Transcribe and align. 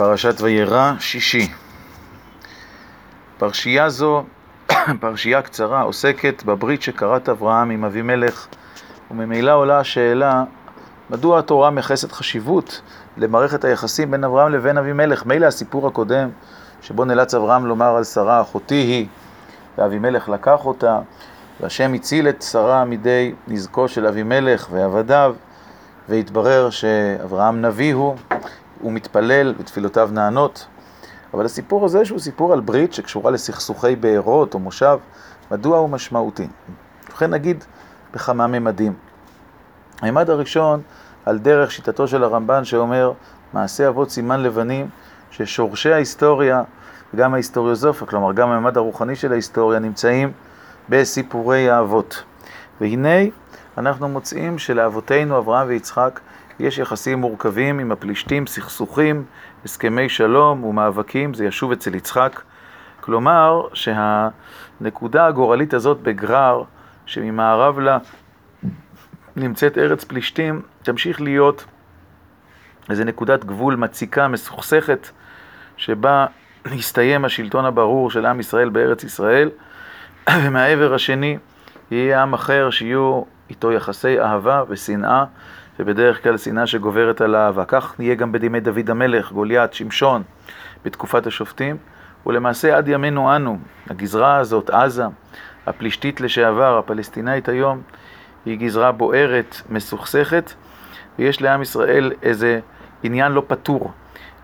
פרשת 0.00 0.40
וירא 0.40 0.92
שישי. 0.98 1.50
פרשייה 3.38 3.88
זו, 3.88 4.24
פרשייה 5.00 5.42
קצרה, 5.42 5.82
עוסקת 5.82 6.42
בברית 6.42 6.82
שכרת 6.82 7.28
אברהם 7.28 7.70
עם 7.70 7.84
אבימלך, 7.84 8.46
וממילא 9.10 9.56
עולה 9.56 9.78
השאלה, 9.78 10.44
מדוע 11.10 11.38
התורה 11.38 11.70
מייחסת 11.70 12.12
חשיבות 12.12 12.80
למערכת 13.16 13.64
היחסים 13.64 14.10
בין 14.10 14.24
אברהם 14.24 14.52
לבין 14.52 14.78
אבימלך? 14.78 15.26
מילא 15.26 15.46
הסיפור 15.46 15.86
הקודם, 15.86 16.28
שבו 16.82 17.04
נאלץ 17.04 17.34
אברהם 17.34 17.66
לומר 17.66 17.96
על 17.96 18.04
שרה, 18.04 18.40
אחותי 18.40 18.74
היא, 18.74 19.06
ואבימלך 19.78 20.28
לקח 20.28 20.66
אותה, 20.66 20.98
והשם 21.60 21.94
הציל 21.94 22.28
את 22.28 22.42
שרה 22.42 22.84
מידי 22.84 23.34
נזקו 23.48 23.88
של 23.88 24.06
אבימלך 24.06 24.68
ועבדיו, 24.70 25.34
והתברר 26.08 26.70
שאברהם 26.70 27.62
נביא 27.62 27.94
הוא, 27.94 28.16
הוא 28.80 28.92
מתפלל 28.92 29.54
ותפילותיו 29.58 30.10
נענות. 30.12 30.66
אבל 31.34 31.44
הסיפור 31.44 31.84
הזה 31.84 32.04
שהוא 32.04 32.18
סיפור 32.18 32.52
על 32.52 32.60
ברית 32.60 32.92
שקשורה 32.94 33.30
לסכסוכי 33.30 33.96
בארות 33.96 34.54
או 34.54 34.58
מושב, 34.58 34.98
מדוע 35.50 35.78
הוא 35.78 35.90
משמעותי? 35.90 36.48
ובכן 37.08 37.30
נגיד 37.30 37.64
בכמה 38.12 38.46
ממדים. 38.46 38.94
הממד 40.02 40.30
הראשון, 40.30 40.82
על 41.26 41.38
דרך 41.38 41.70
שיטתו 41.70 42.08
של 42.08 42.24
הרמב"ן 42.24 42.64
שאומר 42.64 43.12
מעשה 43.52 43.88
אבות 43.88 44.10
סימן 44.10 44.40
לבנים, 44.42 44.88
ששורשי 45.30 45.92
ההיסטוריה 45.92 46.62
וגם 47.14 47.34
ההיסטוריוזופיה, 47.34 48.06
כלומר 48.06 48.32
גם 48.32 48.50
הממד 48.50 48.76
הרוחני 48.76 49.16
של 49.16 49.32
ההיסטוריה, 49.32 49.78
נמצאים 49.78 50.32
בסיפורי 50.88 51.70
האבות. 51.70 52.22
והנה 52.80 53.18
אנחנו 53.78 54.08
מוצאים 54.08 54.58
שלאבותינו 54.58 55.38
אברהם 55.38 55.68
ויצחק 55.68 56.20
יש 56.60 56.78
יחסים 56.78 57.18
מורכבים 57.18 57.78
עם 57.78 57.92
הפלישתים, 57.92 58.46
סכסוכים, 58.46 59.24
הסכמי 59.64 60.08
שלום 60.08 60.64
ומאבקים, 60.64 61.34
זה 61.34 61.44
ישוב 61.44 61.72
אצל 61.72 61.94
יצחק. 61.94 62.42
כלומר 63.00 63.62
שהנקודה 63.74 65.26
הגורלית 65.26 65.74
הזאת 65.74 66.00
בגרר, 66.00 66.62
שממערב 67.06 67.78
לה 67.78 67.98
נמצאת 69.36 69.78
ארץ 69.78 70.04
פלישתים, 70.04 70.62
תמשיך 70.82 71.20
להיות 71.20 71.64
איזו 72.90 73.04
נקודת 73.04 73.44
גבול 73.44 73.76
מציקה, 73.76 74.28
מסוכסכת, 74.28 75.08
שבה 75.76 76.26
יסתיים 76.66 77.24
השלטון 77.24 77.64
הברור 77.64 78.10
של 78.10 78.26
עם 78.26 78.40
ישראל 78.40 78.68
בארץ 78.68 79.04
ישראל, 79.04 79.50
ומהעבר 80.44 80.94
השני 80.94 81.38
יהיה 81.90 82.22
עם 82.22 82.34
אחר 82.34 82.70
שיהיו 82.70 83.22
איתו 83.50 83.72
יחסי 83.72 84.20
אהבה 84.20 84.62
ושנאה, 84.68 85.24
ובדרך 85.78 86.22
כלל 86.22 86.38
שנאה 86.38 86.66
שגוברת 86.66 87.20
על 87.20 87.36
אהבה. 87.36 87.64
כך 87.64 87.94
יהיה 87.98 88.14
גם 88.14 88.32
בדימי 88.32 88.60
דוד 88.60 88.90
המלך, 88.90 89.32
גוליית, 89.32 89.72
שמשון, 89.72 90.22
בתקופת 90.84 91.26
השופטים, 91.26 91.76
ולמעשה 92.26 92.76
עד 92.76 92.88
ימינו 92.88 93.36
אנו, 93.36 93.58
הגזרה 93.90 94.36
הזאת, 94.36 94.70
עזה, 94.70 95.04
הפלישתית 95.66 96.20
לשעבר, 96.20 96.78
הפלסטינאית 96.78 97.48
היום, 97.48 97.82
היא 98.44 98.58
גזרה 98.58 98.92
בוערת, 98.92 99.56
מסוכסכת, 99.70 100.52
ויש 101.18 101.42
לעם 101.42 101.62
ישראל 101.62 102.12
איזה 102.22 102.60
עניין 103.02 103.32
לא 103.32 103.42
פתור 103.46 103.92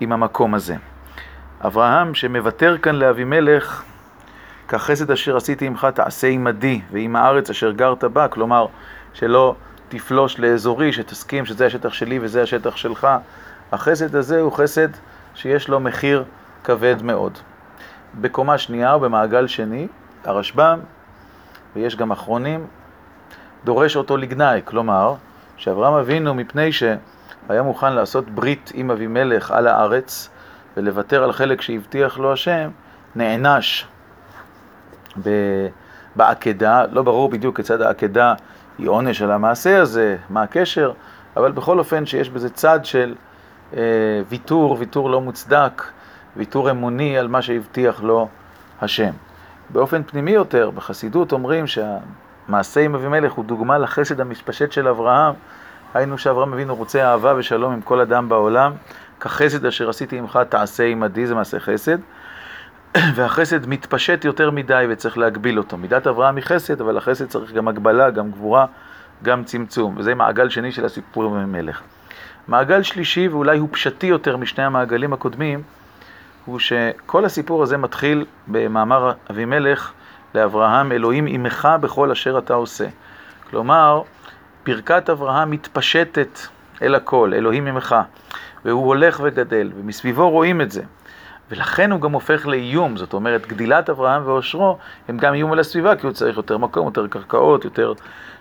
עם 0.00 0.12
המקום 0.12 0.54
הזה. 0.54 0.76
אברהם 1.64 2.14
שמוותר 2.14 2.78
כאן 2.78 2.94
לאבימלך, 2.94 3.82
כחסד 4.68 5.10
אשר 5.10 5.36
עשיתי 5.36 5.66
עמך 5.66 5.86
תעשה 5.94 6.26
עמדי 6.26 6.80
ועם 6.92 7.16
הארץ 7.16 7.50
אשר 7.50 7.70
גרת 7.70 8.04
בה, 8.04 8.28
כלומר 8.28 8.66
שלא 9.12 9.54
תפלוש 9.90 10.38
לאזורי, 10.38 10.92
שתסכים 10.92 11.46
שזה 11.46 11.66
השטח 11.66 11.92
שלי 11.92 12.18
וזה 12.22 12.42
השטח 12.42 12.76
שלך. 12.76 13.08
החסד 13.72 14.16
הזה 14.16 14.40
הוא 14.40 14.52
חסד 14.52 14.88
שיש 15.34 15.68
לו 15.68 15.80
מחיר 15.80 16.24
כבד 16.64 17.02
מאוד. 17.02 17.38
בקומה 18.20 18.58
שנייה 18.58 18.92
או 18.92 19.00
במעגל 19.00 19.46
שני, 19.46 19.88
הרשב"ם, 20.24 20.80
ויש 21.76 21.96
גם 21.96 22.10
אחרונים, 22.10 22.66
דורש 23.64 23.96
אותו 23.96 24.16
לגנאי, 24.16 24.60
כלומר, 24.64 25.14
שאברהם 25.56 25.94
אבינו 25.94 26.34
מפני 26.34 26.72
שהיה 26.72 27.62
מוכן 27.62 27.92
לעשות 27.92 28.30
ברית 28.30 28.72
עם 28.74 28.90
אבימלך 28.90 29.50
על 29.50 29.66
הארץ 29.66 30.30
ולוותר 30.76 31.24
על 31.24 31.32
חלק 31.32 31.60
שהבטיח 31.60 32.18
לו 32.18 32.32
השם, 32.32 32.70
נענש 33.16 33.86
בעקדה, 36.16 36.84
לא 36.92 37.02
ברור 37.02 37.28
בדיוק 37.28 37.56
כיצד 37.56 37.82
העקדה 37.82 38.34
היא 38.78 38.88
עונש 38.88 39.22
על 39.22 39.30
המעשה 39.30 39.82
הזה, 39.82 40.16
מה 40.30 40.42
הקשר, 40.42 40.92
אבל 41.36 41.52
בכל 41.52 41.78
אופן 41.78 42.06
שיש 42.06 42.30
בזה 42.30 42.50
צד 42.50 42.84
של 42.84 43.14
אה, 43.76 43.80
ויתור, 44.28 44.76
ויתור 44.78 45.10
לא 45.10 45.20
מוצדק, 45.20 45.82
ויתור 46.36 46.70
אמוני 46.70 47.18
על 47.18 47.28
מה 47.28 47.42
שהבטיח 47.42 48.02
לו 48.02 48.28
השם. 48.80 49.12
באופן 49.70 50.02
פנימי 50.02 50.30
יותר, 50.30 50.70
בחסידות 50.70 51.32
אומרים 51.32 51.64
שהמעשה 51.66 52.80
עם 52.80 52.94
אבימלך 52.94 53.32
הוא 53.32 53.44
דוגמה 53.44 53.78
לחסד 53.78 54.20
המתפשט 54.20 54.72
של 54.72 54.88
אברהם, 54.88 55.34
היינו 55.94 56.18
שאברהם 56.18 56.52
אבינו 56.52 56.76
רוצה 56.76 57.10
אהבה 57.10 57.34
ושלום 57.36 57.72
עם 57.72 57.80
כל 57.80 58.00
אדם 58.00 58.28
בעולם, 58.28 58.72
כחסד 59.20 59.66
אשר 59.66 59.88
עשיתי 59.88 60.18
עמך 60.18 60.38
תעשה 60.48 60.84
עמדי, 60.84 61.26
זה 61.26 61.34
מעשה 61.34 61.60
חסד. 61.60 61.98
והחסד 63.14 63.68
מתפשט 63.68 64.24
יותר 64.24 64.50
מדי 64.50 64.86
וצריך 64.88 65.18
להגביל 65.18 65.58
אותו. 65.58 65.76
מידת 65.76 66.06
אברהם 66.06 66.36
היא 66.36 66.44
חסד, 66.44 66.80
אבל 66.80 66.96
החסד 66.96 67.26
צריך 67.26 67.52
גם 67.52 67.68
הגבלה, 67.68 68.10
גם 68.10 68.30
גבורה, 68.30 68.66
גם 69.22 69.44
צמצום. 69.44 69.94
וזה 69.98 70.14
מעגל 70.14 70.48
שני 70.48 70.72
של 70.72 70.84
הסיפור 70.84 71.24
עם 71.24 71.34
המלך. 71.34 71.80
מעגל 72.48 72.82
שלישי, 72.82 73.28
ואולי 73.28 73.58
הוא 73.58 73.68
פשטי 73.72 74.06
יותר 74.06 74.36
משני 74.36 74.64
המעגלים 74.64 75.12
הקודמים, 75.12 75.62
הוא 76.44 76.58
שכל 76.58 77.24
הסיפור 77.24 77.62
הזה 77.62 77.76
מתחיל 77.76 78.24
במאמר 78.46 79.12
אבימלך 79.30 79.92
לאברהם, 80.34 80.92
אלוהים 80.92 81.26
עמך 81.26 81.68
בכל 81.80 82.10
אשר 82.10 82.38
אתה 82.38 82.54
עושה. 82.54 82.86
כלומר, 83.50 84.02
ברכת 84.66 85.10
אברהם 85.10 85.50
מתפשטת 85.50 86.38
אל 86.82 86.94
הכל, 86.94 87.32
אלוהים 87.34 87.66
עמך, 87.66 87.96
והוא 88.64 88.86
הולך 88.86 89.20
וגדל, 89.24 89.70
ומסביבו 89.76 90.30
רואים 90.30 90.60
את 90.60 90.70
זה. 90.70 90.82
ולכן 91.50 91.92
הוא 91.92 92.00
גם 92.00 92.12
הופך 92.12 92.46
לאיום, 92.46 92.96
זאת 92.96 93.12
אומרת, 93.12 93.46
גדילת 93.46 93.90
אברהם 93.90 94.22
ואושרו 94.26 94.78
הם 95.08 95.18
גם 95.18 95.34
איום 95.34 95.52
על 95.52 95.58
הסביבה, 95.58 95.96
כי 95.96 96.06
הוא 96.06 96.12
צריך 96.12 96.36
יותר 96.36 96.58
מקום, 96.58 96.86
יותר 96.86 97.06
קרקעות, 97.06 97.64
יותר 97.64 97.92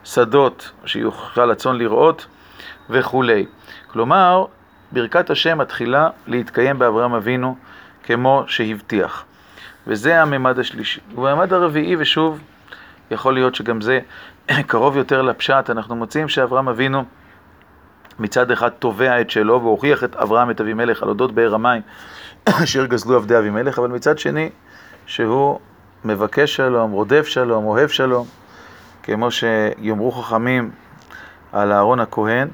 שדות 0.04 0.72
שיוכל 0.86 1.52
הצאן 1.52 1.76
לראות 1.76 2.28
וכולי. 2.90 3.46
כלומר, 3.88 4.46
ברכת 4.92 5.30
השם 5.30 5.58
מתחילה 5.58 6.10
להתקיים 6.28 6.80
באברהם 6.80 7.14
אבינו 7.14 7.56
כמו 8.04 8.44
שהבטיח. 8.48 9.26
וזה 9.88 10.22
הממד 10.22 10.60
השלישי. 10.60 11.00
ובממד 11.16 11.54
הרביעי, 11.54 11.96
ושוב, 12.00 12.42
יכול 13.12 13.34
להיות 13.34 13.56
שגם 13.56 13.82
זה 13.82 14.00
קרוב 14.68 14.98
יותר 14.98 15.22
לפשט, 15.22 15.70
אנחנו 15.70 15.96
מוצאים 15.96 16.30
שאברהם 16.30 16.70
אבינו 16.70 17.04
מצד 18.20 18.52
אחד 18.52 18.70
תובע 18.70 19.22
את 19.22 19.30
שלו 19.30 19.62
והוכיח 19.62 20.04
את 20.04 20.16
אברהם 20.16 20.52
את 20.52 20.62
אבימלך 20.62 21.04
על 21.04 21.10
אודות 21.10 21.32
באר 21.32 21.54
המים 21.54 21.82
אשר 22.64 22.86
גזלו 22.86 23.16
עבדי 23.16 23.38
אבימלך, 23.38 23.80
אבל 23.80 23.88
מצד 23.88 24.20
שני 24.20 24.50
שהוא 25.06 25.60
מבקש 26.06 26.56
שלום, 26.56 26.92
רודף 26.92 27.28
שלום, 27.28 27.66
אוהב 27.66 27.90
שלום, 27.90 28.28
כמו 29.04 29.32
שיאמרו 29.32 30.12
חכמים 30.12 30.72
על 31.54 31.72
אהרון 31.72 32.00
הכהן, 32.00 32.48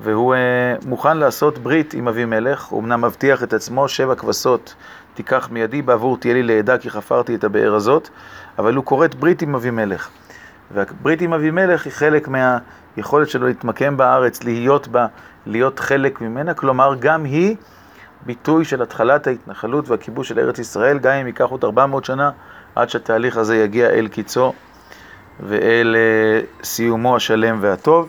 והוא 0.00 0.34
uh, 0.34 0.88
מוכן 0.88 1.16
לעשות 1.16 1.58
ברית 1.58 1.94
עם 1.94 2.08
אבימלך, 2.08 2.64
הוא 2.64 2.80
אמנם 2.80 3.04
מבטיח 3.04 3.42
את 3.42 3.52
עצמו 3.52 3.88
שבע 3.88 4.14
כבשות 4.14 4.74
תיקח 5.14 5.48
מידי 5.52 5.82
בעבור 5.82 6.16
תהיה 6.16 6.34
לי 6.34 6.42
לעדה 6.42 6.78
כי 6.78 6.90
חפרתי 6.90 7.34
את 7.34 7.44
הבאר 7.44 7.74
הזאת, 7.74 8.08
אבל 8.58 8.74
הוא 8.74 8.84
כורת 8.84 9.14
ברית 9.14 9.42
עם 9.42 9.54
אבימלך. 9.54 10.10
והברית 10.70 11.20
עם 11.20 11.32
אבימלך 11.32 11.84
היא 11.84 11.92
חלק 11.92 12.28
מהיכולת 12.28 13.28
שלו 13.28 13.46
להתמקם 13.46 13.96
בארץ, 13.96 14.44
להיות 14.44 14.88
בה, 14.88 15.06
להיות 15.46 15.78
חלק 15.78 16.20
ממנה, 16.20 16.54
כלומר 16.54 16.94
גם 16.98 17.24
היא 17.24 17.56
ביטוי 18.26 18.64
של 18.64 18.82
התחלת 18.82 19.26
ההתנחלות 19.26 19.88
והכיבוש 19.88 20.28
של 20.28 20.38
ארץ 20.38 20.58
ישראל, 20.58 20.98
גם 20.98 21.12
אם 21.12 21.26
ייקח 21.26 21.44
עוד 21.44 21.64
400 21.64 22.04
שנה 22.04 22.30
עד 22.74 22.90
שהתהליך 22.90 23.36
הזה 23.36 23.56
יגיע 23.56 23.90
אל 23.90 24.08
קיצו 24.08 24.52
ואל 25.40 25.96
uh, 25.96 26.64
סיומו 26.64 27.16
השלם 27.16 27.58
והטוב. 27.60 28.08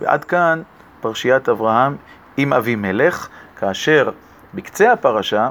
ועד 0.00 0.24
כאן 0.24 0.62
פרשיית 1.00 1.48
אברהם 1.48 1.96
עם 2.36 2.52
אבימלך, 2.52 3.28
כאשר 3.56 4.10
בקצה 4.54 4.92
הפרשה, 4.92 5.48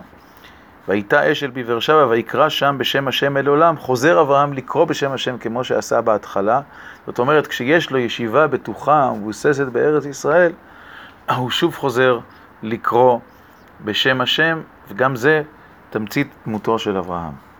ויתה 0.92 1.32
אשל 1.32 1.50
בבאר 1.54 1.80
שבע 1.80 2.08
ויקרא 2.10 2.50
שם 2.50 2.76
בשם 2.80 3.08
השם 3.08 3.38
אל 3.38 3.48
עולם, 3.48 3.78
חוזר 3.78 4.22
אברהם 4.22 4.54
לקרוא 4.54 4.86
בשם 4.86 5.12
השם 5.12 5.38
כמו 5.38 5.64
שעשה 5.64 6.02
בהתחלה. 6.02 6.62
זאת 7.06 7.20
אומרת, 7.20 7.48
כשיש 7.48 7.92
לו 7.92 7.98
ישיבה 7.98 8.48
בטוחה 8.48 9.12
ומבוססת 9.14 9.66
בארץ 9.66 10.06
ישראל, 10.06 10.52
הוא 11.36 11.50
שוב 11.50 11.76
חוזר 11.76 12.20
לקרוא 12.64 13.20
בשם 13.86 14.22
השם, 14.22 14.62
וגם 14.90 15.16
זה 15.16 15.42
תמצית 15.90 16.28
דמותו 16.46 16.80
של 16.80 16.98
אברהם. 16.98 17.51